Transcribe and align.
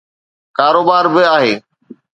ڪاروبار 0.57 1.05
به 1.13 1.23
آهي. 1.35 1.53